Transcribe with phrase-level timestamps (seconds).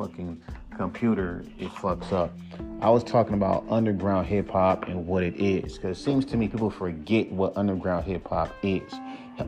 [0.00, 0.40] fucking
[0.78, 2.32] computer it fucks up.
[2.80, 6.38] I was talking about underground hip hop and what it is because it seems to
[6.38, 8.90] me people forget what underground hip hop is.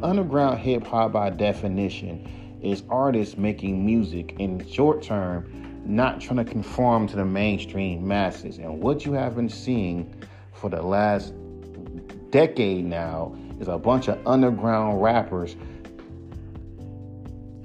[0.03, 6.51] Underground hip hop, by definition, is artists making music in short term, not trying to
[6.51, 8.59] conform to the mainstream masses.
[8.59, 10.15] And what you have been seeing
[10.53, 11.33] for the last
[12.29, 15.57] decade now is a bunch of underground rappers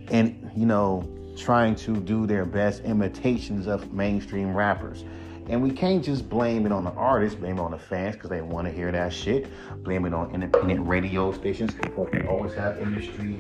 [0.10, 5.04] and, you know, trying to do their best imitations of mainstream rappers.
[5.50, 8.30] And we can't just blame it on the artists, blame it on the fans because
[8.30, 9.48] they want to hear that shit.
[9.84, 11.74] Blame it on independent radio stations.
[11.74, 13.40] People always have industry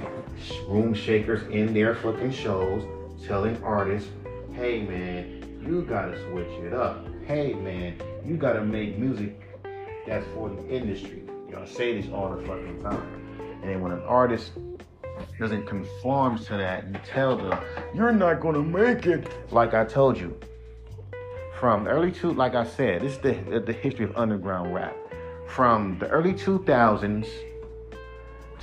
[0.68, 2.84] room shakers in their fucking shows
[3.26, 4.10] telling artists,
[4.54, 7.06] hey man, you gotta switch it up.
[7.26, 9.42] Hey man, you gotta make music
[10.06, 11.24] that's for the industry.
[11.58, 13.60] Know, say this all the fucking time.
[13.62, 14.52] And then when an artist
[15.40, 17.60] doesn't conform to that, you tell them,
[17.94, 19.28] you're not gonna make it.
[19.52, 20.38] Like I told you,
[21.60, 24.96] from early two, like I said, this is the, the history of underground rap.
[25.48, 27.28] From the early 2000s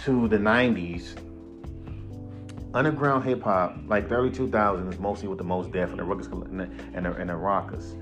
[0.05, 1.17] to the 90s,
[2.75, 6.31] underground hip hop, like the early 2000s, mostly with the Mos Def and the Ruggers
[6.31, 7.95] and the, and the, and the Rockers.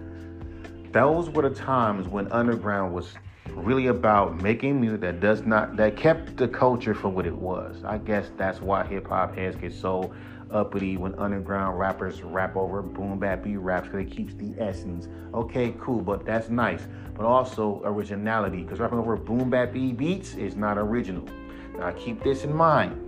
[0.93, 3.15] Those were the times when underground was
[3.51, 7.83] really about making music that does not that kept the culture for what it was.
[7.85, 10.13] I guess that's why hip hop heads get so
[10.51, 15.09] uppity when underground rappers rap over boom bap beat raps because it keeps the essence.
[15.35, 16.87] Okay, cool, but that's nice.
[17.15, 21.27] But also originality because rapping over boom bap beat beats is not original.
[21.79, 22.99] Now keep this in mind.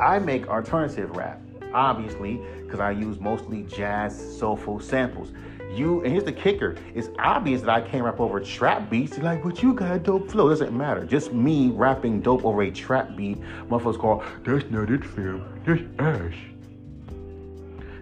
[0.00, 1.40] I make alternative rap,
[1.72, 5.32] obviously, because I use mostly jazz, soulful samples
[5.74, 9.16] you and here's the kicker it's obvious that i can't rap over trap beats.
[9.16, 10.48] You're like but you got dope flow.
[10.48, 11.04] Doesn't matter.
[11.04, 13.40] Just me rapping dope over a trap beat.
[13.68, 15.62] Motherfuckers call that's not it fam.
[15.64, 16.36] That's ash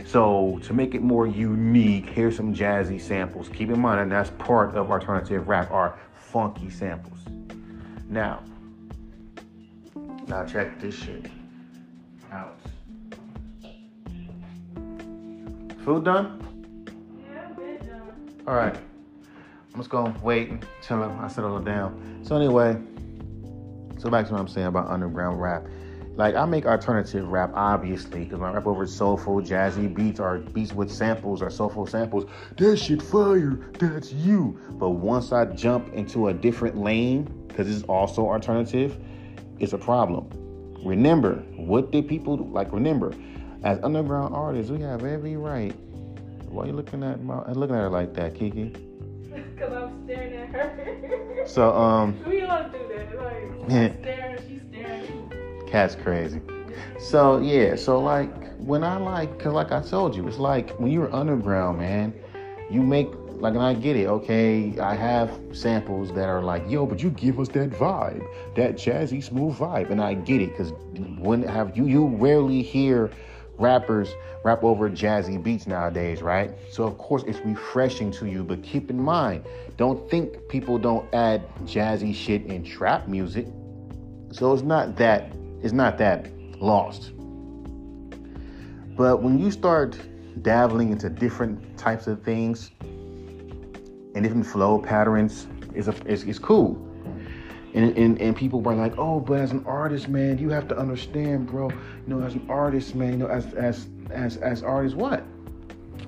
[0.06, 3.48] so to make it more unique here's some jazzy samples.
[3.48, 7.18] Keep in mind and that's part of alternative rap are funky samples.
[8.08, 8.42] Now
[10.26, 11.30] now check this shit
[12.30, 12.58] out.
[15.84, 16.51] Food done
[18.46, 18.76] all right.
[18.76, 22.20] I'm just gonna wait until I settle down.
[22.24, 22.76] So anyway,
[23.98, 25.66] so back to what I'm saying about underground rap.
[26.16, 30.74] Like I make alternative rap, obviously, because my rap over soulful, jazzy beats are beats
[30.74, 32.28] with samples or soulful samples.
[32.58, 33.60] That shit fire.
[33.78, 34.58] That's you.
[34.72, 38.98] But once I jump into a different lane, because it's also alternative,
[39.58, 40.28] it's a problem.
[40.84, 42.72] Remember, what did people like?
[42.72, 43.14] Remember,
[43.62, 45.74] as underground artists, we have every right
[46.52, 48.74] why are you looking at my looking at her like that, Kiki?
[49.54, 51.44] Because I'm staring at her.
[51.46, 52.18] so um.
[52.26, 53.16] We all do that.
[53.18, 54.00] Like yeah.
[54.00, 55.32] staring, she's staring.
[55.66, 56.40] Cat's crazy.
[56.98, 60.90] So yeah, so like when I like, cause like I told you, it's like when
[60.90, 62.12] you're underground, man,
[62.70, 63.08] you make
[63.40, 64.06] like, and I get it.
[64.06, 68.24] Okay, I have samples that are like, yo, but you give us that vibe,
[68.56, 70.72] that jazzy, smooth vibe, and I get it, cause
[71.18, 73.10] when have you you rarely hear
[73.58, 74.14] rappers
[74.44, 76.50] rap over jazzy beats nowadays, right?
[76.70, 79.44] So of course it's refreshing to you, but keep in mind,
[79.76, 83.46] don't think people don't add jazzy shit in trap music.
[84.32, 85.32] So it's not that
[85.62, 86.28] it's not that
[86.60, 87.12] lost.
[88.96, 89.98] But when you start
[90.42, 96.91] dabbling into different types of things and different flow patterns, it's, a, it's, it's cool.
[97.74, 100.76] And, and, and people were like, oh, but as an artist, man, you have to
[100.76, 101.70] understand, bro.
[101.70, 105.24] You know, as an artist, man, you know, as as as as artists, what?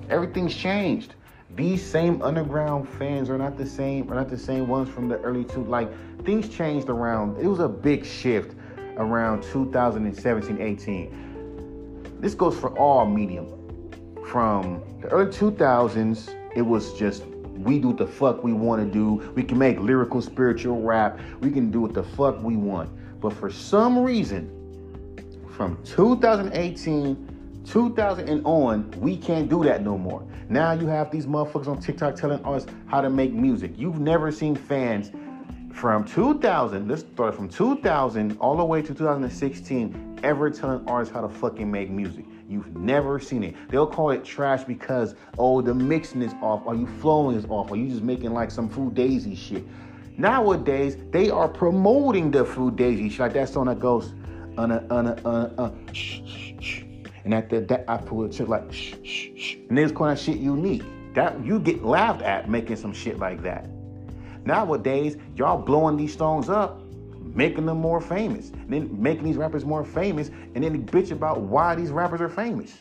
[0.09, 1.15] Everything's changed.
[1.55, 5.17] These same underground fans are not the same, are not the same ones from the
[5.19, 5.63] early two.
[5.63, 5.89] Like
[6.23, 7.39] things changed around.
[7.39, 8.55] It was a big shift
[8.97, 12.17] around 2017, 18.
[12.19, 13.47] This goes for all medium.
[14.27, 17.23] From the early 2000s, it was just
[17.57, 19.31] we do what the fuck we want to do.
[19.35, 21.19] We can make lyrical, spiritual rap.
[21.41, 22.89] We can do what the fuck we want.
[23.19, 24.51] But for some reason,
[25.55, 30.25] from 2018, 2000 and on, we can't do that no more.
[30.49, 33.71] Now you have these motherfuckers on TikTok telling us how to make music.
[33.75, 35.11] You've never seen fans
[35.73, 41.21] from 2000, let's start from 2000 all the way to 2016, ever telling artists how
[41.21, 42.25] to fucking make music.
[42.47, 43.55] You've never seen it.
[43.69, 47.71] They'll call it trash because, oh, the mixing is off, or you flowing is off,
[47.71, 49.65] or you just making like some Fugazi shit.
[50.17, 53.19] Nowadays, they are promoting the Fugazi shit.
[53.19, 54.13] Like that song that goes,
[54.57, 56.81] on a, on a, on a, uh, shh, shh, shh.
[57.23, 59.55] And the, that I pull it shit like, shh, shh, shh.
[59.67, 60.83] And they calling that shit unique.
[61.15, 63.67] That you get laughed at making some shit like that.
[64.45, 66.81] Nowadays, y'all blowing these songs up
[67.35, 71.41] making them more famous, and then making these rappers more famous, and then bitch about
[71.41, 72.77] why these rappers are famous.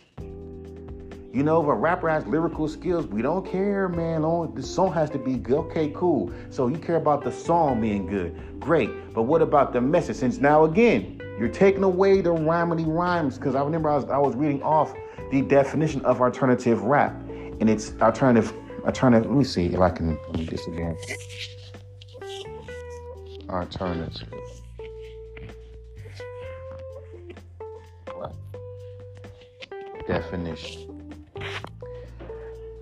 [1.35, 4.23] You know, if a rapper has lyrical skills, we don't care, man.
[4.55, 5.59] The song has to be good.
[5.67, 6.33] Okay, cool.
[6.51, 8.61] So you care about the song being good.
[8.61, 9.13] Great.
[9.13, 10.15] But what about the message?
[10.15, 13.37] Since now again, you're taking away the rhymedy rhymes.
[13.37, 14.95] Because I remember I was, I was reading off
[15.33, 17.21] the definition of alternative rap.
[17.59, 18.53] And it's alternative,
[18.85, 19.29] alternative.
[19.29, 20.97] Let me see if I can read this again.
[23.51, 24.29] Alternative.
[30.07, 30.85] Definition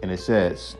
[0.02, 0.76] and it says,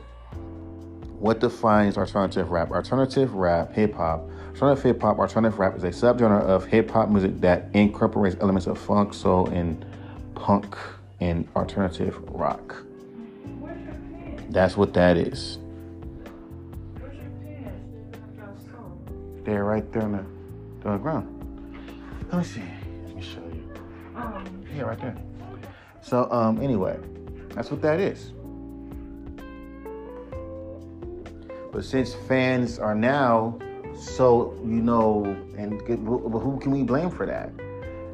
[1.17, 2.71] what defines alternative rap?
[2.71, 4.29] Alternative rap, hip hop.
[4.49, 8.67] Alternative hip hop, alternative rap is a subgenre of hip hop music that incorporates elements
[8.67, 9.85] of funk, soul, and
[10.35, 10.77] punk
[11.21, 12.83] and alternative rock.
[14.49, 15.57] That's what that is.
[19.45, 21.29] They're right there on the, on the ground.
[22.31, 22.63] Let me see.
[23.05, 23.73] Let me show you.
[24.15, 25.17] Um, yeah, right there.
[26.03, 26.99] So, um, anyway,
[27.49, 28.33] that's what that is.
[31.71, 33.57] But since fans are now
[33.97, 35.23] so, you know,
[35.57, 37.51] and who can we blame for that?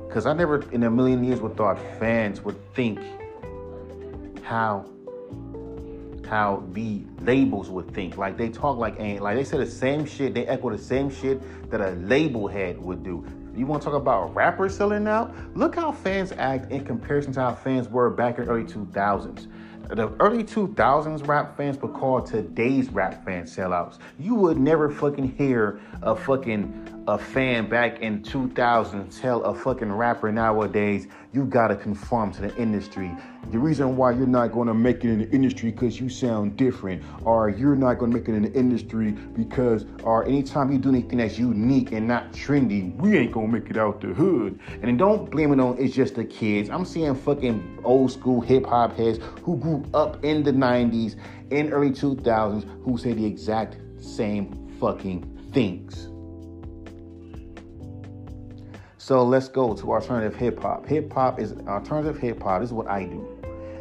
[0.07, 2.99] Because I never in a million years would thought fans would think
[4.43, 4.85] how
[6.29, 8.17] how the labels would think.
[8.17, 11.09] Like they talk like ain't like they say the same shit, they echo the same
[11.09, 13.25] shit that a label head would do.
[13.59, 15.35] You want to talk about rappers selling out?
[15.53, 19.47] Look how fans act in comparison to how fans were back in the early 2000s
[19.89, 23.97] the early 2000s rap fans would call today's rap fans sellouts.
[24.19, 29.91] You would never fucking hear a fucking a fan back in 2000 tell a fucking
[29.91, 33.11] rapper nowadays you gotta conform to the industry.
[33.51, 37.03] The reason why you're not gonna make it in the industry because you sound different,
[37.23, 41.17] or you're not gonna make it in the industry because, or anytime you do anything
[41.17, 44.59] that's unique and not trendy, we ain't gonna make it out the hood.
[44.83, 46.69] And don't blame it on it's just the kids.
[46.69, 51.15] I'm seeing fucking old school hip hop heads who grew up in the 90s
[51.49, 56.09] and early 2000s who say the exact same fucking things.
[59.09, 60.85] So let's go to alternative hip hop.
[60.85, 62.61] Hip hop is alternative hip hop.
[62.61, 63.27] This is what I do.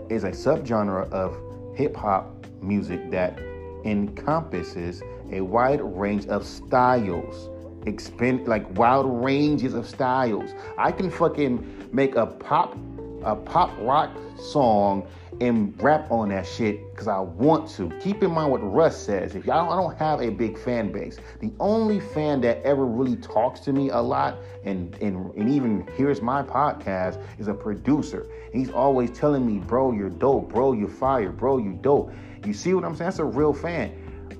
[0.08, 1.36] Is a subgenre of
[1.76, 3.38] hip hop music that
[3.84, 7.50] encompasses a wide range of styles.
[7.86, 10.54] Expend like wild ranges of styles.
[10.78, 12.75] I can fucking make a pop
[13.22, 15.06] a pop rock song
[15.40, 17.90] and rap on that shit because I want to.
[18.00, 19.35] Keep in mind what Russ says.
[19.35, 21.19] If y'all, I don't have a big fan base.
[21.40, 25.87] The only fan that ever really talks to me a lot and and, and even
[25.96, 28.26] hears my podcast is a producer.
[28.52, 32.12] He's always telling me, bro, you're dope, bro, you're fire, bro, you dope.
[32.44, 33.08] You see what I'm saying?
[33.08, 33.93] That's a real fan.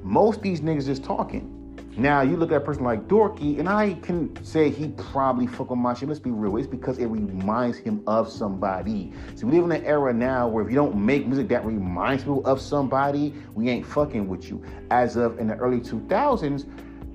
[0.03, 1.58] Most these niggas just talking.
[1.99, 5.71] Now you look at a person like Dorky, and I can say he probably fuck
[5.71, 6.09] with my shit.
[6.09, 6.57] Let's be real.
[6.57, 9.13] It's because it reminds him of somebody.
[9.35, 12.23] So we live in an era now where if you don't make music that reminds
[12.23, 14.63] people of somebody, we ain't fucking with you.
[14.93, 16.67] As of in the early 2000s,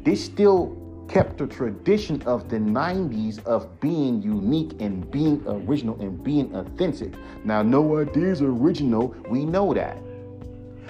[0.03, 0.77] they still
[1.07, 7.13] kept the tradition of the 90s of being unique and being original and being authentic.
[7.45, 9.15] Now, no idea is original.
[9.29, 9.97] We know that.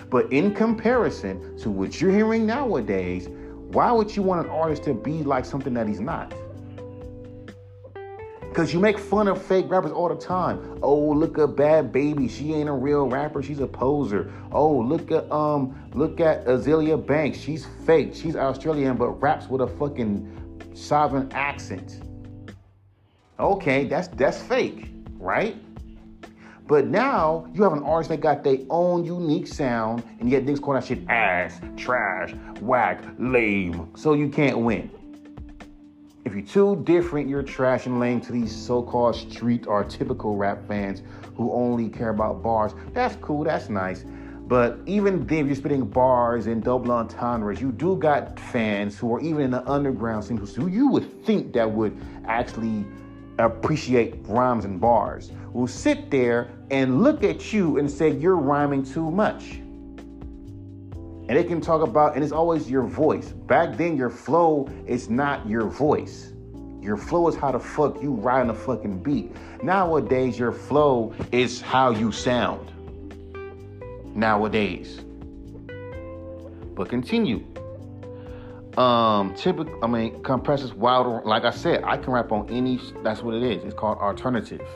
[0.09, 3.29] But in comparison to what you're hearing nowadays,
[3.73, 6.33] why would you want an artist to be like something that he's not?
[8.41, 10.77] Because you make fun of fake rappers all the time.
[10.83, 12.29] Oh, look at Bhad Bhabie.
[12.29, 13.41] She ain't a real rapper.
[13.41, 14.31] She's a poser.
[14.51, 17.39] Oh, look at um, look at Azealia Banks.
[17.39, 18.13] She's fake.
[18.13, 21.99] She's Australian, but raps with a fucking southern accent.
[23.39, 25.57] Okay, that's that's fake, right?
[26.65, 30.61] But now you have an artist that got their own unique sound, and yet niggas
[30.61, 33.89] call that shit ass, trash, whack, lame.
[33.95, 34.89] So you can't win.
[36.23, 40.65] If you're too different, you're trash and lame to these so-called street or typical rap
[40.65, 41.01] fans
[41.35, 42.73] who only care about bars.
[42.93, 44.05] That's cool, that's nice.
[44.47, 49.13] But even then, if you're spitting bars and double entendres, you do got fans who
[49.15, 52.85] are even in the underground scene who you would think that would actually
[53.39, 58.83] appreciate rhymes and bars will sit there and look at you and say you're rhyming
[58.83, 59.51] too much.
[61.25, 63.29] And they can talk about, and it's always your voice.
[63.29, 66.33] Back then, your flow is not your voice.
[66.81, 69.31] Your flow is how the fuck you ride a fucking beat.
[69.63, 72.69] Nowadays, your flow is how you sound.
[74.15, 74.99] Nowadays.
[76.75, 77.45] But continue
[78.77, 83.21] um typical i mean compressors wild like i said i can rap on any that's
[83.21, 84.67] what it is it's called alternative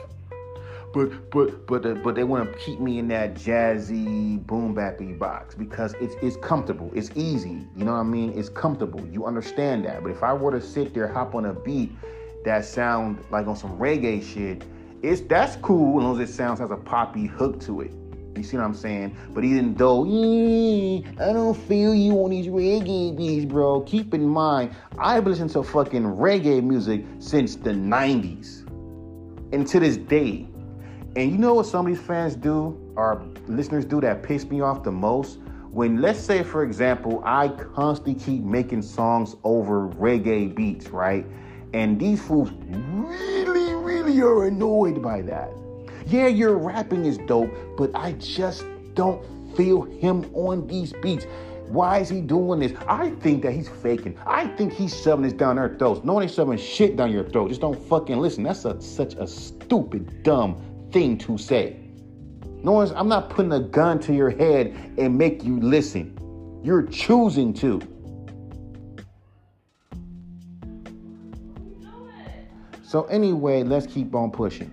[0.92, 5.18] but but but uh, but they want to keep me in that jazzy boom bappy
[5.18, 9.26] box because it's it's comfortable it's easy you know what i mean it's comfortable you
[9.26, 11.92] understand that but if i were to sit there hop on a beat
[12.44, 14.64] that sound like on some reggae shit
[15.02, 17.92] it's that's cool as long as it sounds has a poppy hook to it
[18.36, 19.16] You see what I'm saying?
[19.34, 23.80] But even though, "Eh, I don't feel you on these reggae beats, bro.
[23.80, 28.64] Keep in mind, I've listening to fucking reggae music since the 90s.
[29.52, 30.46] And to this day.
[31.16, 34.60] And you know what some of these fans do, or listeners do that piss me
[34.60, 35.38] off the most?
[35.70, 41.26] When, let's say, for example, I constantly keep making songs over reggae beats, right?
[41.74, 45.50] And these fools really, really are annoyed by that.
[46.06, 49.22] Yeah, your rapping is dope, but I just don't
[49.56, 51.26] feel him on these beats.
[51.68, 52.72] Why is he doing this?
[52.86, 54.18] I think that he's faking.
[54.26, 56.02] I think he's shoving this down their throats.
[56.02, 57.48] No one ain't shoving shit down your throat.
[57.48, 58.42] Just don't fucking listen.
[58.42, 60.62] That's a, such a stupid, dumb
[60.92, 61.76] thing to say.
[62.62, 66.14] No one's, I'm not putting a gun to your head and make you listen.
[66.64, 67.80] You're choosing to.
[72.82, 74.70] So anyway, let's keep on pushing.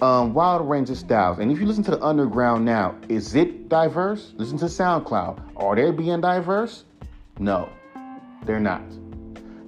[0.00, 1.40] Um, Wild Range of Styles.
[1.40, 4.32] And if you listen to the underground now, is it diverse?
[4.36, 5.42] Listen to SoundCloud.
[5.56, 6.84] Are they being diverse?
[7.40, 7.68] No,
[8.44, 8.82] they're not.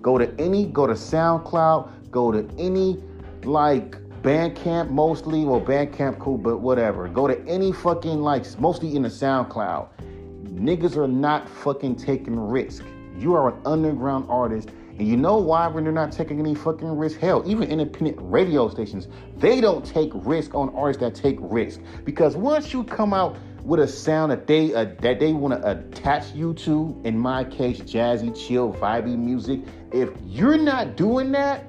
[0.01, 3.03] Go to any, go to SoundCloud, go to any
[3.43, 7.09] like Bandcamp mostly, well Bandcamp cool, but whatever.
[7.09, 9.89] Go to any fucking likes, mostly in the SoundCloud.
[10.53, 12.85] Niggas are not fucking taking risk.
[13.19, 16.87] You are an underground artist and you know why when they're not taking any fucking
[16.87, 17.19] risk?
[17.19, 19.09] Hell, even independent radio stations,
[19.39, 21.81] they don't take risk on artists that take risk.
[22.05, 23.35] Because once you come out
[23.65, 27.45] with a sound that they uh, that they want to attach you to, in my
[27.45, 29.61] case, jazzy, chill, vibey music,
[29.91, 31.65] if you're not doing that,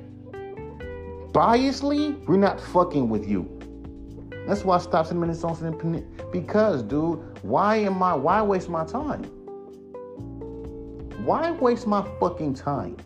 [1.31, 3.47] biasly, we're not fucking with you.
[4.47, 6.31] That's why I stopped sending minutes independent.
[6.31, 9.23] Because, dude, why am I why waste my time?
[11.25, 12.97] Why waste my fucking time?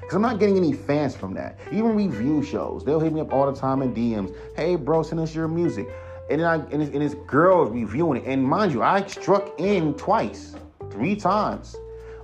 [0.00, 1.58] Because I'm not getting any fans from that.
[1.72, 4.34] Even review shows, they'll hit me up all the time in DMs.
[4.56, 5.88] Hey, bro, send us your music.
[6.30, 8.26] And then I and it's, and it's girls reviewing it.
[8.26, 10.56] And mind you, I struck in twice,
[10.90, 11.76] three times.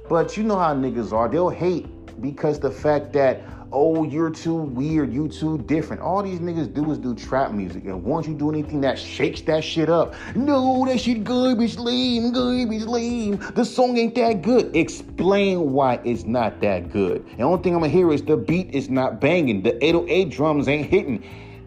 [0.09, 1.29] But you know how niggas are.
[1.29, 1.87] They'll hate
[2.21, 3.41] because the fact that
[3.73, 6.03] oh, you're too weird, you too different.
[6.03, 7.85] All these niggas do is do trap music.
[7.85, 12.33] And once you do anything that shakes that shit up, no, that shit garbage lame,
[12.33, 13.37] garbage lame.
[13.55, 14.75] The song ain't that good.
[14.75, 17.25] Explain why it's not that good.
[17.37, 19.63] The only thing I'm gonna hear is the beat is not banging.
[19.63, 21.25] The 808 drums ain't hitting.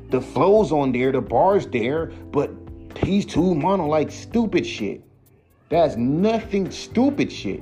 [0.09, 2.51] The flow's on there, the bar's there, but
[2.97, 5.01] he's too mono like stupid shit.
[5.69, 7.61] That's nothing stupid shit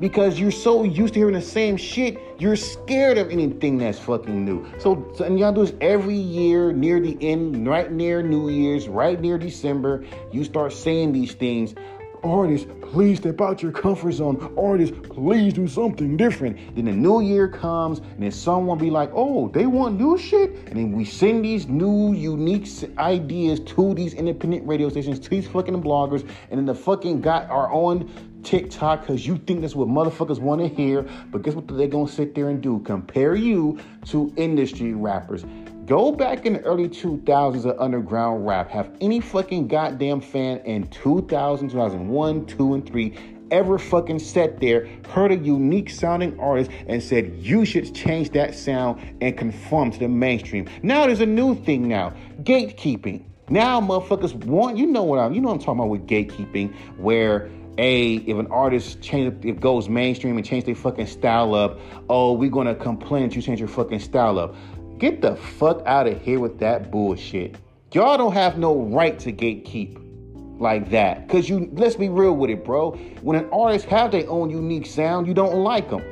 [0.00, 4.44] because you're so used to hearing the same shit, you're scared of anything that's fucking
[4.44, 4.66] new.
[4.78, 9.20] So, and y'all do this every year near the end, right near New Year's, right
[9.20, 11.74] near December, you start saying these things.
[12.22, 14.54] Artists, please step out your comfort zone.
[14.56, 16.56] Artists, please do something different.
[16.74, 20.54] Then the new year comes, and then someone be like, oh, they want new shit?
[20.68, 25.46] And then we send these new, unique ideas to these independent radio stations, to these
[25.46, 28.10] fucking bloggers, and then the fucking got our own
[28.44, 31.02] TikTok because you think that's what motherfuckers want to hear.
[31.30, 32.80] But guess what they're going to sit there and do?
[32.80, 35.44] Compare you to industry rappers.
[35.86, 38.70] Go back in the early 2000s of underground rap.
[38.70, 44.88] Have any fucking goddamn fan in 2000, 2001, 2, and 3 ever fucking sat there,
[45.10, 49.98] heard a unique sounding artist, and said, you should change that sound and conform to
[49.98, 50.68] the mainstream?
[50.82, 53.24] Now there's a new thing now gatekeeping.
[53.50, 56.74] Now motherfuckers want, you know what I'm, you know what I'm talking about with gatekeeping,
[56.96, 61.78] where a if an artist change it goes mainstream and change their fucking style up,
[62.08, 64.54] oh, we're gonna complain that you change your fucking style up.
[64.98, 67.56] Get the fuck out of here with that bullshit.
[67.92, 70.00] Y'all don't have no right to gatekeep
[70.60, 71.28] like that.
[71.28, 72.92] Cause you let's be real with it, bro.
[73.22, 76.02] When an artist have their own unique sound, you don't like them.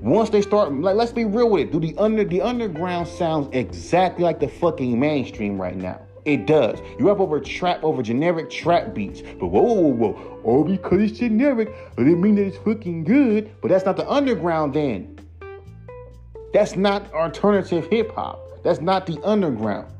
[0.00, 1.72] Once they start, like, let's be real with it.
[1.72, 6.00] Do the under the underground sounds exactly like the fucking mainstream right now?
[6.24, 6.78] It does.
[6.98, 9.22] You rap over trap over generic trap beats.
[9.22, 10.40] But whoa, whoa, whoa.
[10.44, 13.50] All because it's generic, but it mean that it's fucking good.
[13.62, 15.18] But that's not the underground then.
[16.52, 18.62] That's not alternative hip hop.
[18.62, 19.92] That's not the underground.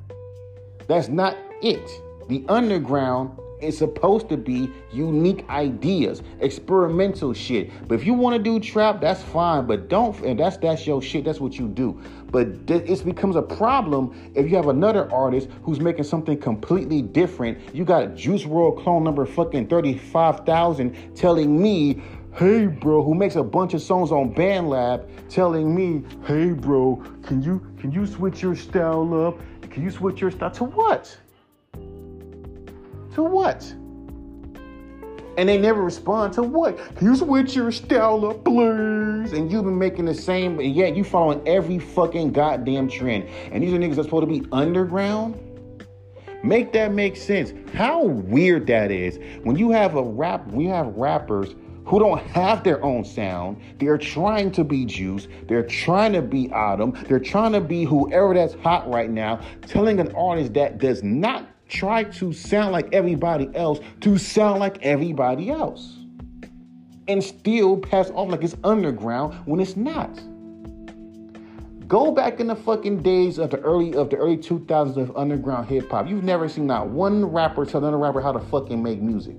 [0.89, 1.89] That's not it.
[2.29, 7.71] The underground is supposed to be unique ideas, experimental shit.
[7.87, 9.67] But if you want to do trap, that's fine.
[9.67, 11.25] But don't, and that's that's your shit.
[11.25, 12.00] That's what you do.
[12.30, 17.58] But it becomes a problem if you have another artist who's making something completely different.
[17.75, 22.02] You got Juice WRLD clone number fucking thirty-five thousand telling me
[22.37, 26.94] hey bro who makes a bunch of songs on bandlab telling me hey bro
[27.25, 29.40] can you can you switch your style up?
[29.68, 31.16] Can you switch your style to what?
[33.14, 33.75] To what
[35.40, 39.64] and they never respond to what can you switch your style up please and you've
[39.64, 43.78] been making the same and yet you following every fucking goddamn trend and these are
[43.78, 45.38] niggas that's supposed to be underground
[46.42, 47.52] Make that make sense.
[47.75, 51.54] How weird that is when you have a rap, we have rappers
[51.85, 53.61] who don't have their own sound.
[53.78, 55.28] They're trying to be Juice.
[55.49, 56.97] They're trying to be Autumn.
[57.09, 61.47] They're trying to be whoever that's hot right now, telling an artist that does not
[61.71, 65.97] try to sound like everybody else to sound like everybody else.
[67.09, 70.11] And still pass off like it's underground when it's not.
[71.89, 75.69] Go back in the fucking days of the early of the early 2000s of underground
[75.69, 76.07] hip hop.
[76.09, 79.37] You've never seen not one rapper tell another rapper how to fucking make music.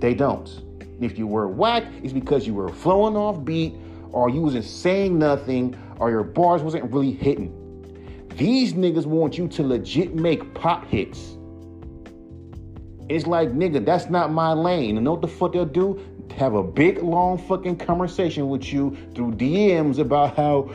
[0.00, 0.48] They don't.
[0.80, 3.74] And if you were whack, it's because you were flowing off beat,
[4.10, 7.52] or you wasn't saying nothing, or your bars wasn't really hitting.
[8.38, 11.36] These niggas want you to legit make pop hits.
[13.08, 14.96] It's like, nigga, that's not my lane.
[14.96, 16.00] And know what the fuck they'll do?
[16.36, 20.70] Have a big, long fucking conversation with you through DMs about how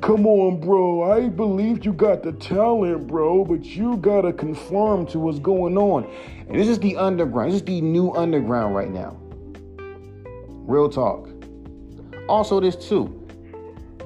[0.00, 1.10] Come on, bro.
[1.10, 6.08] I believe you got the talent, bro, but you gotta conform to what's going on.
[6.48, 7.50] And this is the underground.
[7.50, 9.18] This is the new underground right now.
[10.66, 11.28] Real talk.
[12.28, 13.21] Also, this too.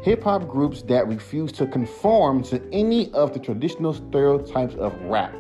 [0.07, 5.35] Hip hop groups that refuse to conform to any of the traditional stereotypes of rap.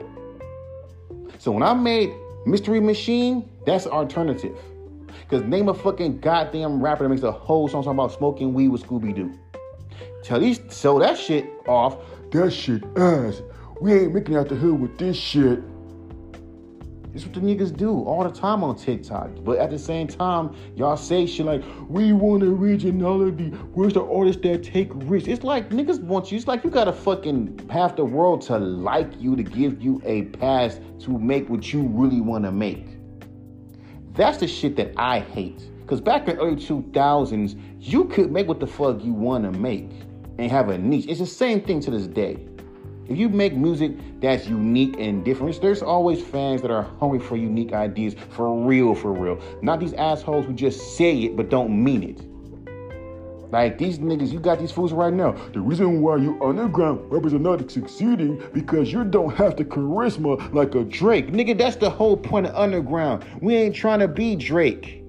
[1.38, 2.12] So when I made
[2.46, 4.58] Mystery Machine, that's alternative.
[5.20, 8.70] Because name a fucking goddamn rapper that makes a whole song talking about smoking weed
[8.70, 9.38] with Scooby Doo.
[10.24, 11.98] Tell these sell that shit off.
[12.32, 13.42] That shit ass.
[13.80, 15.60] We ain't making out the hood with this shit.
[17.16, 19.30] It's what the niggas do all the time on TikTok.
[19.42, 23.48] But at the same time, y'all say shit like, we want originality.
[23.72, 25.26] Where's the artists that take risks?
[25.26, 26.36] It's like niggas want you.
[26.36, 30.24] It's like you gotta fucking half the world to like you to give you a
[30.24, 32.84] pass to make what you really wanna make.
[34.12, 35.70] That's the shit that I hate.
[35.80, 39.88] Because back in the early 2000s, you could make what the fuck you wanna make
[40.38, 41.06] and have a niche.
[41.08, 42.46] It's the same thing to this day.
[43.08, 47.36] If you make music that's unique and different, there's always fans that are hungry for
[47.36, 49.40] unique ideas for real, for real.
[49.62, 52.22] Not these assholes who just say it but don't mean it.
[53.52, 55.32] Like these niggas, you got these fools right now.
[55.52, 60.52] The reason why you underground rappers are not succeeding because you don't have the charisma
[60.52, 61.28] like a Drake.
[61.28, 63.24] Nigga, that's the whole point of underground.
[63.40, 65.05] We ain't trying to be Drake.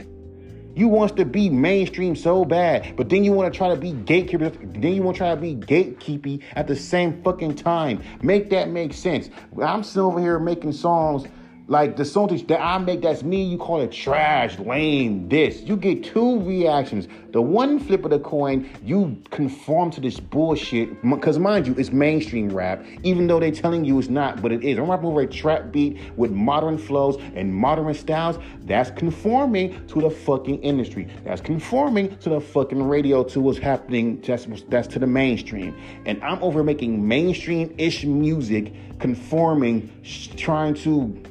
[0.77, 3.93] You wants to be mainstream so bad, but then you want to try to be
[3.93, 4.51] gatekeeper.
[4.51, 8.03] Then you want to try to be gatekeepy at the same fucking time.
[8.21, 9.31] Make that make sense.
[9.59, 11.25] I'm still over here making songs
[11.69, 15.61] like the song that I make, that's me, you call it trash, lame, this.
[15.63, 17.09] You get two reactions.
[17.31, 21.01] The one flip of the coin, you conform to this bullshit.
[21.01, 24.63] Because mind you, it's mainstream rap, even though they're telling you it's not, but it
[24.63, 24.77] is.
[24.77, 28.39] I'm rapping over a trap beat with modern flows and modern styles.
[28.61, 31.09] That's conforming to the fucking industry.
[31.25, 34.21] That's conforming to the fucking radio, to what's happening.
[34.21, 35.75] That's, that's to the mainstream.
[36.05, 39.91] And I'm over making mainstream ish music, conforming,
[40.37, 41.21] trying to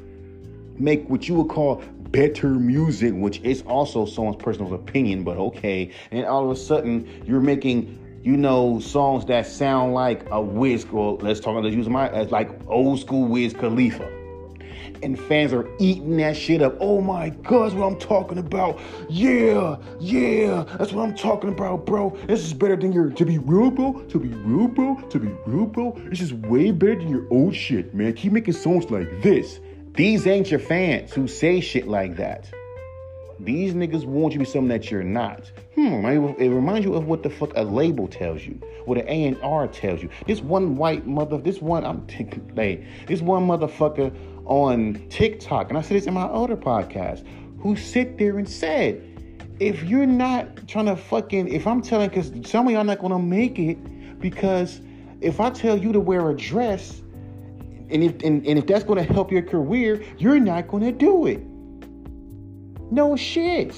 [0.79, 5.91] make what you would call better music, which is also someone's personal opinion, but okay.
[6.11, 10.85] And all of a sudden, you're making, you know, songs that sound like a Wiz,
[10.91, 14.13] or let's talk, let's use my, as like old school Wiz Khalifa.
[15.03, 16.75] And fans are eating that shit up.
[16.79, 18.79] Oh my God, that's what I'm talking about.
[19.09, 22.17] Yeah, yeah, that's what I'm talking about, bro.
[22.27, 25.27] This is better than your, to be real, bro, to be real, bro, to be
[25.45, 25.95] real, bro.
[26.09, 28.13] This is way better than your old shit, man.
[28.13, 29.59] Keep making songs like this.
[29.97, 32.47] These ain't your fans who say shit like that.
[33.39, 35.51] These niggas want you to be something that you're not.
[35.73, 39.67] Hmm, it reminds you of what the fuck a label tells you, what an A&R
[39.67, 40.09] tells you.
[40.27, 45.79] This one white mother, this one, I'm t- like, this one motherfucker on TikTok, and
[45.79, 47.25] I said this in my other podcast,
[47.59, 49.01] who sit there and said,
[49.59, 53.17] if you're not trying to fucking, if I'm telling, because some of y'all not gonna
[53.17, 54.79] make it, because
[55.21, 57.01] if I tell you to wear a dress,
[57.89, 61.41] and if and, and if that's to help your career, you're not to do it.
[62.91, 63.75] No shit.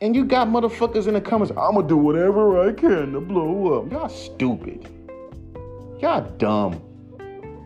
[0.00, 3.78] And you got motherfuckers in the comments, I'm gonna do whatever I can to blow
[3.78, 3.92] up.
[3.92, 4.88] Y'all stupid.
[6.00, 6.80] Y'all dumb.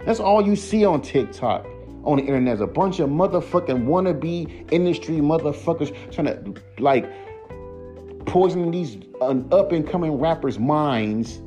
[0.05, 1.66] That's all you see on TikTok,
[2.05, 2.59] on the internet.
[2.59, 7.11] There's a bunch of motherfucking wannabe industry motherfuckers trying to like
[8.27, 11.40] poison these uh, up and coming rappers' minds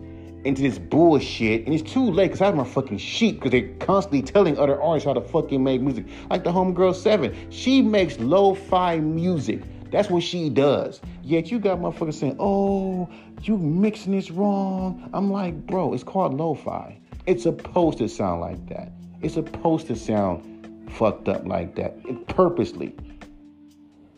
[0.45, 3.73] into this bullshit, and it's too late because I have my fucking sheep because they're
[3.79, 6.05] constantly telling other artists how to fucking make music.
[6.29, 7.35] Like the Homegirl 7.
[7.49, 9.61] She makes lo-fi music.
[9.91, 11.01] That's what she does.
[11.23, 13.09] Yet you got motherfuckers saying, oh,
[13.41, 15.09] you mixing this wrong.
[15.13, 16.99] I'm like, bro, it's called lo-fi.
[17.25, 18.91] It's supposed to sound like that.
[19.21, 21.97] It's supposed to sound fucked up like that.
[22.05, 22.95] It, purposely.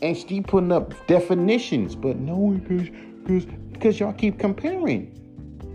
[0.02, 2.90] And she putting up definitions, but no, because
[3.24, 5.21] because because y'all keep comparing.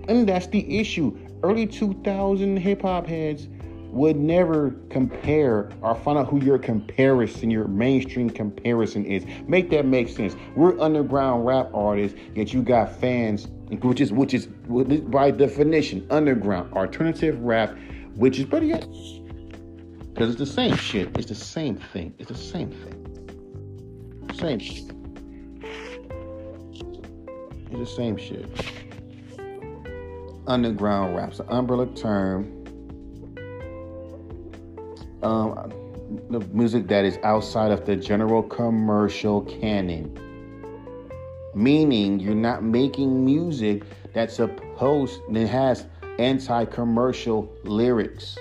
[0.09, 1.17] And that's the issue.
[1.43, 3.49] early 2000 hip hop heads
[3.91, 9.25] would never compare or find out who your comparison, your mainstream comparison is.
[9.47, 10.37] Make that make sense.
[10.55, 13.49] We're underground rap artists, yet you got fans,
[13.81, 17.77] which is which is by definition underground alternative rap,
[18.17, 18.87] which is pretty good
[20.17, 21.15] because it's the same shit.
[21.19, 22.15] It's the same thing.
[22.19, 23.03] It's the same thing.
[24.39, 24.91] Same shit.
[27.71, 28.47] It's the same shit.
[30.49, 32.65] Underground rap's an umbrella term
[35.23, 35.73] um,
[36.31, 40.17] the music that is outside of the general commercial canon.
[41.55, 43.83] Meaning you're not making music
[44.13, 45.87] that's supposed that has
[46.19, 48.39] anti-commercial lyrics.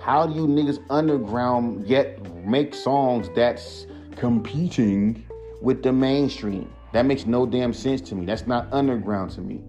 [0.00, 5.24] How do you niggas underground yet make songs that's competing
[5.60, 6.72] with the mainstream?
[6.92, 8.26] That makes no damn sense to me.
[8.26, 9.62] That's not underground to me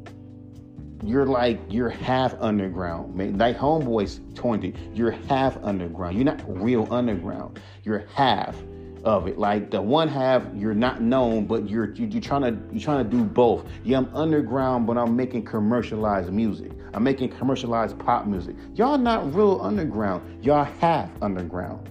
[1.04, 3.16] you're like you're half underground.
[3.16, 3.38] man.
[3.38, 6.16] Like homeboys 20, you're half underground.
[6.16, 7.60] You're not real underground.
[7.84, 8.56] You're half
[9.04, 9.38] of it.
[9.38, 13.10] Like the one half, you're not known, but you're you're trying to you're trying to
[13.10, 13.66] do both.
[13.84, 16.72] Yeah, I'm underground, but I'm making commercialized music.
[16.94, 18.56] I'm making commercialized pop music.
[18.76, 20.44] Y'all not real underground.
[20.44, 21.90] Y'all half underground.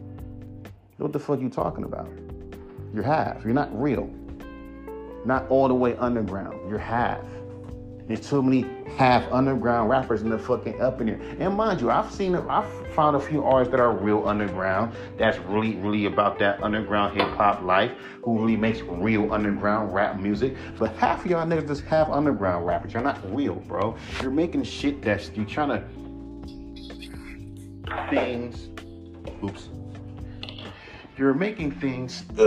[0.98, 2.10] What the fuck you talking about?
[2.92, 3.42] You're half.
[3.44, 4.10] You're not real.
[5.24, 6.68] Not all the way underground.
[6.68, 7.24] You're half.
[8.10, 11.20] There's too many half underground rappers in the fucking up in here.
[11.38, 14.92] And mind you, I've seen, I've found a few artists that are real underground.
[15.16, 17.92] That's really, really about that underground hip hop life.
[18.24, 20.56] Who really makes real underground rap music.
[20.76, 22.94] But half of y'all niggas just half underground rappers.
[22.94, 23.96] You're not real, bro.
[24.20, 25.84] You're making shit that's you're trying to
[28.10, 28.70] things.
[29.44, 29.68] Oops.
[31.16, 32.24] You're making things.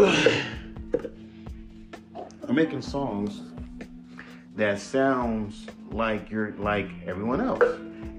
[2.50, 3.53] I'm making songs
[4.56, 7.64] that sounds like you're like everyone else.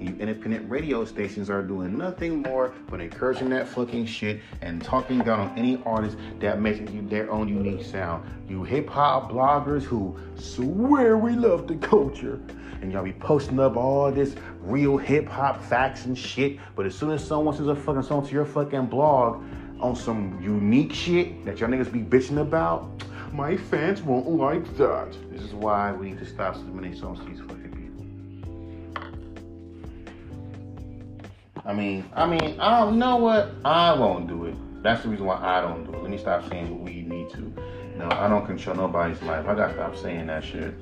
[0.00, 5.20] You independent radio stations are doing nothing more but encouraging that fucking shit and talking
[5.20, 8.28] down on any artist that makes you their own unique sound.
[8.48, 12.40] You hip hop bloggers who swear we love the culture.
[12.82, 16.58] And y'all be posting up all this real hip hop facts and shit.
[16.74, 19.42] But as soon as someone sends a fucking song to your fucking blog
[19.80, 22.90] on some unique shit that y'all niggas be bitching about,
[23.34, 25.12] my fans won't like that.
[25.32, 27.72] This is why we need to stop submitting songs to these fucking
[28.94, 29.02] people.
[31.66, 34.54] I mean, I mean, I don't know what I won't do it.
[34.84, 36.02] That's the reason why I don't do it.
[36.02, 37.52] Let me stop saying what we need to.
[37.96, 39.48] No, I don't control nobody's life.
[39.48, 40.72] I gotta stop saying that shit.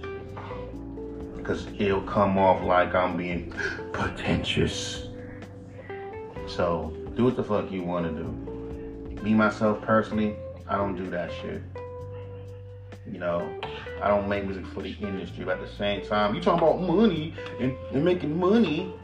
[1.34, 3.50] Because it'll come off like I'm being
[3.92, 5.08] pretentious.
[6.46, 8.28] So, do what the fuck you wanna do.
[9.22, 10.36] Me, myself, personally,
[10.68, 11.62] I don't do that shit.
[13.12, 13.60] You know,
[14.02, 16.80] I don't make music for the industry, but at the same time, you talking about
[16.80, 18.94] money and, and making money.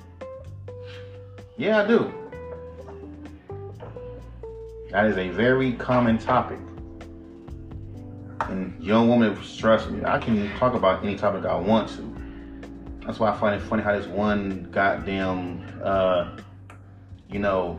[1.58, 2.12] Yeah, I do.
[4.90, 6.58] That is a very common topic.
[8.48, 12.14] And young women, trust me, I can talk about any topic I want to.
[13.04, 16.34] That's why I find it funny how this one goddamn, uh,
[17.28, 17.78] you know,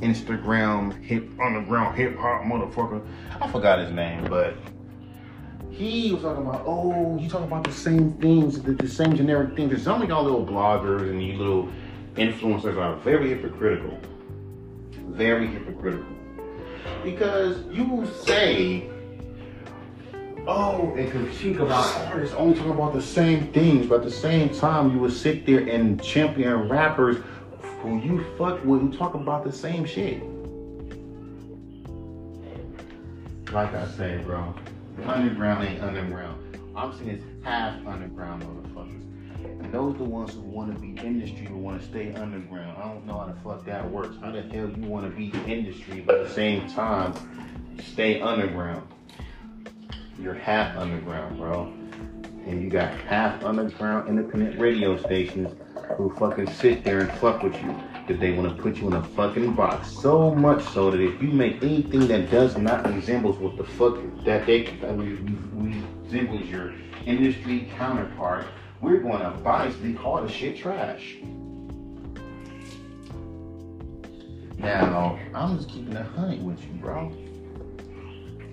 [0.00, 3.04] Instagram hip underground hip hop motherfucker.
[3.40, 4.54] I forgot his name, but
[5.76, 9.54] he was talking about, oh, you talking about the same things, the, the same generic
[9.54, 9.82] things.
[9.82, 11.68] some of y'all little bloggers and you little
[12.14, 13.98] influencers are very hypocritical.
[15.10, 16.06] Very hypocritical.
[17.04, 18.88] Because you say,
[20.46, 24.48] oh, and critique about artists only talking about the same things, but at the same
[24.48, 27.18] time, you would sit there and champion rappers
[27.82, 30.22] who you fuck with who talk about the same shit.
[33.52, 34.54] Like I say, bro,
[35.04, 36.58] underground ain't underground.
[36.74, 39.02] I'm saying it's half underground motherfuckers.
[39.44, 42.76] And those the ones who want to be industry who want to stay underground.
[42.76, 44.16] I don't know how the fuck that works.
[44.20, 47.14] How the hell you want to be the industry but at the same time
[47.92, 48.86] stay underground?
[50.20, 51.72] You're half underground, bro.
[52.46, 55.54] And you got half underground independent radio stations
[55.96, 57.74] who fucking sit there and fuck with you
[58.06, 59.90] because they want to put you in a fucking box.
[59.90, 63.98] So much so that if you make anything that does not resembles what the fuck
[64.24, 66.72] that they that resembles your
[67.04, 68.46] industry counterpart,
[68.80, 71.16] we're going to call the shit trash.
[74.58, 77.12] Now, I'm just keeping it honey with you, bro.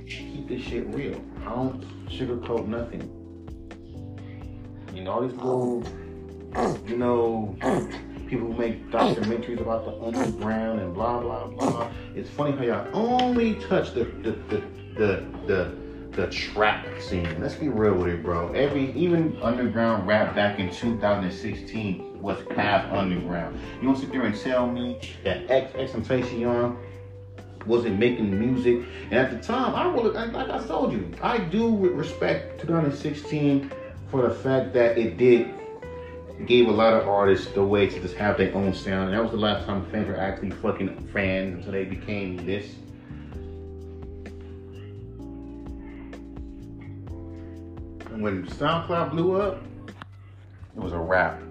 [0.08, 1.24] Keep this shit real.
[1.42, 3.10] I don't sugarcoat nothing.
[4.94, 5.84] You know, all these little
[6.88, 7.56] you know,
[8.34, 11.92] people who make documentaries about the underground and blah blah blah.
[12.16, 14.64] It's funny how y'all only touch the the the
[14.98, 15.76] the, the
[16.12, 17.40] the trap scene.
[17.40, 18.52] Let's be real with it, bro.
[18.54, 23.60] Every even underground rap back in 2016 was half underground.
[23.82, 26.78] You don't sit there and tell me that X XXXTentacion
[27.68, 28.88] wasn't making music.
[29.12, 33.72] And at the time, I really, like I told you, I do respect 2016
[34.10, 35.54] for the fact that it did
[36.48, 39.10] gave a lot of artists the way to just have their own sound.
[39.10, 42.76] And that was the last time fans were actually fucking fans until they became this.
[48.12, 49.64] And when SoundCloud blew up,
[50.76, 51.42] it was a wrap.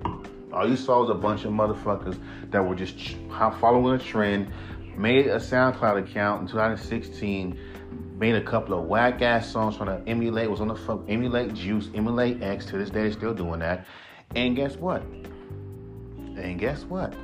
[0.53, 2.19] All you saw was a bunch of motherfuckers
[2.51, 3.17] that were just
[3.61, 4.53] following a trend,
[4.97, 7.59] made a SoundCloud account in 2016,
[8.19, 11.55] made a couple of whack ass songs trying to emulate, was on the fuck, emulate
[11.55, 12.67] Juice, emulate X.
[12.67, 13.87] To this day, they're still doing that.
[14.35, 15.03] And guess what?
[16.37, 17.15] And guess what?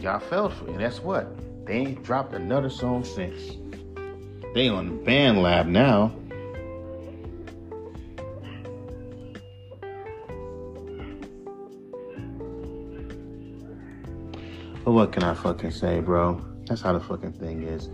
[0.00, 0.70] Y'all fell for it.
[0.70, 1.28] And that's what?
[1.66, 3.56] They ain't dropped another song since.
[4.54, 6.12] They on Band Lab now.
[14.84, 16.44] But what can I fucking say, bro?
[16.66, 17.90] That's how the fucking thing is.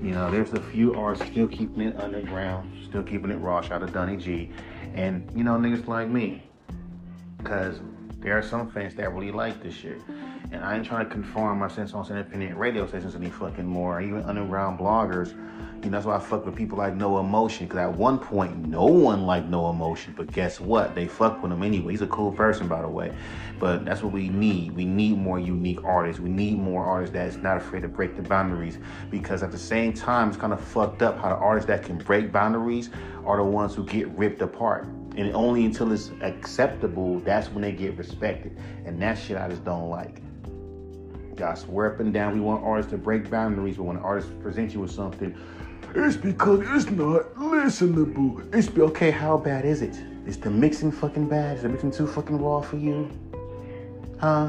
[0.00, 3.60] You know, there's a few artists still keeping it underground, still keeping it raw.
[3.60, 4.50] Shout out to Donny G.
[4.94, 6.42] And, you know, niggas like me.
[7.42, 7.80] Because
[8.20, 10.00] there are some fans that really like this shit.
[10.52, 14.00] And I ain't trying to conform my sense on independent radio stations any fucking more,
[14.00, 15.30] even underground bloggers.
[15.82, 17.66] You know, that's why I fuck with people like No Emotion.
[17.66, 20.12] Because at one point, no one liked No Emotion.
[20.14, 20.94] But guess what?
[20.94, 21.92] They fuck with him anyway.
[21.92, 23.14] He's a cool person, by the way.
[23.58, 24.72] But that's what we need.
[24.72, 26.20] We need more unique artists.
[26.20, 28.78] We need more artists that's not afraid to break the boundaries.
[29.10, 31.96] Because at the same time, it's kind of fucked up how the artists that can
[31.96, 32.90] break boundaries
[33.24, 34.86] are the ones who get ripped apart.
[35.20, 38.56] And only until it's acceptable, that's when they get respected.
[38.86, 40.22] And that shit I just don't like.
[41.38, 44.28] Y'all swear up and down we want artists to break boundaries, but when an artist
[44.40, 45.36] presents you with something,
[45.94, 48.54] it's because it's not listenable.
[48.54, 49.10] It's okay.
[49.10, 50.00] How bad is it?
[50.26, 51.58] Is the mixing fucking bad?
[51.58, 53.10] Is the mixing too fucking raw for you?
[54.18, 54.48] Huh?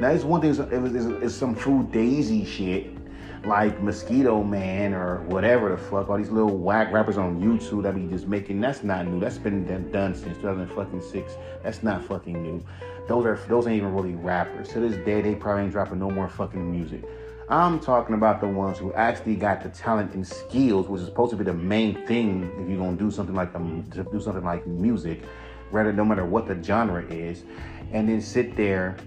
[0.00, 0.52] Now it's one thing.
[0.52, 2.97] If it's, it's some Fugazi shit,
[3.44, 7.94] like Mosquito Man or whatever the fuck, all these little whack rappers on YouTube that
[7.94, 8.60] be just making.
[8.60, 9.20] That's not new.
[9.20, 11.36] That's been done since 2006.
[11.62, 12.64] That's not fucking new.
[13.06, 14.68] Those are those ain't even really rappers.
[14.70, 17.04] To this day, they probably ain't dropping no more fucking music.
[17.48, 21.30] I'm talking about the ones who actually got the talent and skills, which is supposed
[21.30, 25.22] to be the main thing if you're gonna do something like do something like music,
[25.70, 27.44] rather no matter what the genre is,
[27.92, 28.98] and then sit there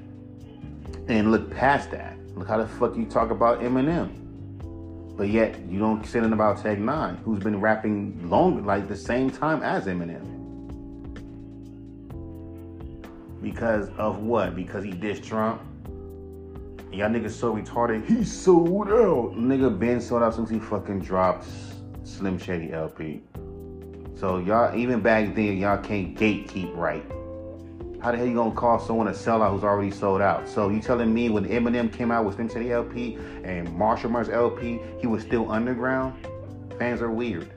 [1.08, 2.18] and look past that.
[2.42, 4.10] Look how the fuck you talk about Eminem,
[5.16, 8.96] but yet you don't say anything about Tech N9ne, who's been rapping long, like the
[8.98, 10.26] same time as Eminem.
[13.44, 14.56] Because of what?
[14.56, 15.62] Because he dissed Trump
[16.92, 18.08] Y'all niggas so retarded.
[18.08, 19.36] He sold out.
[19.38, 21.46] Nigga been sold out since he fucking dropped
[22.04, 23.22] Slim Shady LP.
[24.16, 27.06] So y'all, even back then, y'all can't gatekeep right.
[28.02, 30.50] How the hell you gonna call someone a sellout who's already sold out?
[30.50, 34.30] So you telling me when Eminem came out with Slim Shady LP and Marshall Mathers
[34.30, 36.16] LP, he was still underground?
[36.80, 37.52] Fans are weird.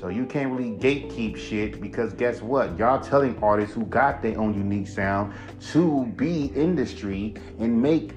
[0.00, 2.76] So you can't really gatekeep shit because guess what?
[2.76, 5.32] Y'all telling artists who got their own unique sound
[5.70, 8.12] to be industry and make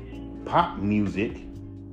[0.45, 1.37] pop music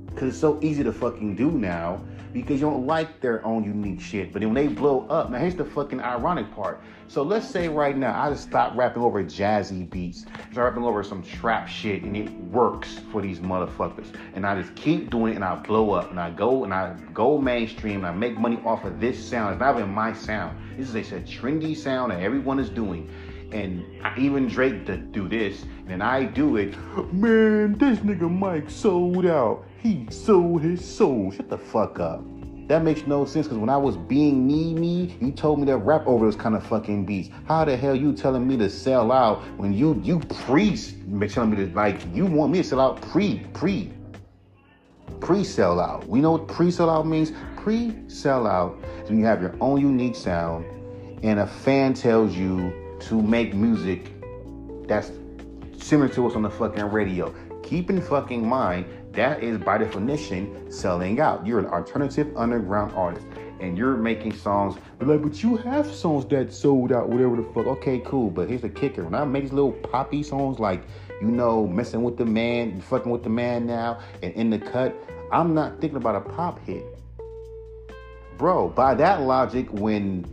[0.07, 4.01] because it's so easy to fucking do now because you don't like their own unique
[4.01, 4.31] shit.
[4.31, 6.81] But then when they blow up, now here's the fucking ironic part.
[7.07, 11.03] So let's say right now I just stop rapping over jazzy beats, start rapping over
[11.03, 14.13] some trap shit, and it works for these motherfuckers.
[14.35, 16.95] And I just keep doing it, and I blow up, and I go and I
[17.13, 19.53] go mainstream, and I make money off of this sound.
[19.53, 20.57] It's not even my sound.
[20.77, 23.09] This is a, trendy sound that everyone is doing
[23.51, 26.75] and I, even Drake to do this, and I do it.
[27.13, 29.65] Man, this nigga Mike sold out.
[29.81, 31.31] He sold his soul.
[31.31, 32.23] Shut the fuck up.
[32.69, 35.77] That makes no sense because when I was being me, me, you told me to
[35.77, 37.29] rap over those kind of fucking beats.
[37.47, 40.77] How the hell you telling me to sell out when you you pre
[41.27, 43.91] telling me to like you want me to sell out pre pre
[45.19, 46.07] pre sell out?
[46.07, 47.31] We know what pre sell out means.
[47.57, 50.63] Pre sell out is when you have your own unique sound,
[51.23, 54.11] and a fan tells you to make music
[54.87, 55.11] that's
[55.77, 57.33] similar to what's on the fucking radio.
[57.63, 61.45] Keep in fucking mind that is by definition selling out.
[61.45, 63.25] You're an alternative underground artist
[63.59, 67.67] and you're making songs, like, but you have songs that sold out, whatever the fuck.
[67.67, 68.29] Okay, cool.
[68.29, 69.03] But here's the kicker.
[69.03, 70.83] When I make these little poppy songs like,
[71.21, 74.95] you know, messing with the man, fucking with the man now, and in the cut,
[75.31, 76.85] I'm not thinking about a pop hit.
[78.37, 80.25] Bro, by that logic, when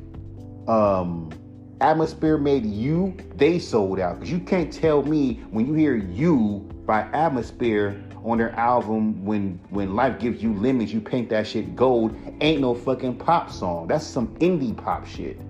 [0.69, 1.31] um
[1.81, 4.19] Atmosphere made you, they sold out.
[4.19, 9.61] Because you can't tell me when you hear you by Atmosphere on their album when
[9.71, 13.87] when life gives you lemons you paint that shit gold ain't no fucking pop song.
[13.87, 15.41] That's some indie pop shit.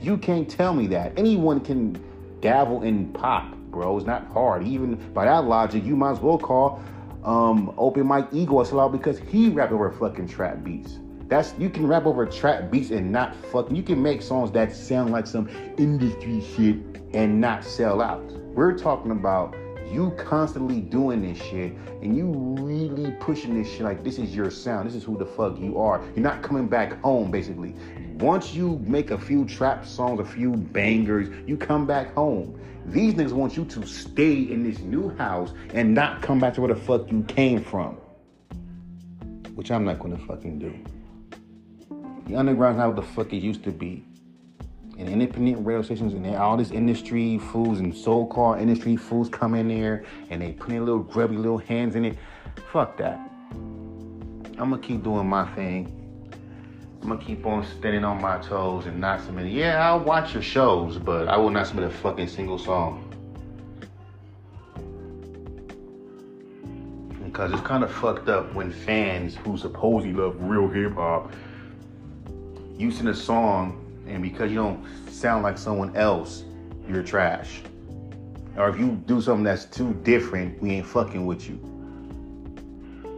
[0.00, 1.16] You can't tell me that.
[1.16, 2.02] Anyone can
[2.40, 3.96] dabble in pop bro.
[3.96, 4.66] It's not hard.
[4.66, 6.82] Even by that logic you might as well call
[7.24, 10.98] um, Open Mike Eagle a sellout because he rapped over fucking trap beats
[11.32, 14.74] that's you can rap over trap beats and not fucking you can make songs that
[14.74, 16.76] sound like some industry shit
[17.14, 18.22] and not sell out
[18.54, 19.54] we're talking about
[19.92, 22.26] you constantly doing this shit and you
[22.58, 25.78] really pushing this shit like this is your sound, this is who the fuck you
[25.78, 26.02] are.
[26.14, 27.74] You're not coming back home, basically.
[28.14, 32.58] Once you make a few trap songs, a few bangers, you come back home.
[32.86, 36.62] These niggas want you to stay in this new house and not come back to
[36.62, 37.98] where the fuck you came from.
[39.54, 40.74] Which I'm not gonna fucking do.
[42.26, 44.04] The underground's not what the fuck it used to be
[44.98, 49.68] and independent radio stations and all this industry fools and so-called industry fools come in
[49.68, 52.16] there and they put their little grubby little hands in it.
[52.70, 53.18] Fuck that.
[53.52, 55.98] I'm gonna keep doing my thing.
[57.02, 59.50] I'm gonna keep on standing on my toes and not submit.
[59.50, 63.08] Yeah, I'll watch your shows, but I will not submit a fucking single song.
[67.24, 71.32] Because it's kind of fucked up when fans who supposedly love real hip hop,
[72.76, 76.44] you sing a song and because you don't sound like someone else,
[76.88, 77.62] you're trash.
[78.56, 81.58] Or if you do something that's too different, we ain't fucking with you.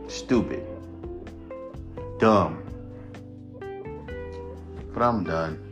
[0.09, 0.65] Stupid.
[2.19, 2.63] Dumb.
[4.93, 5.64] But I'm done.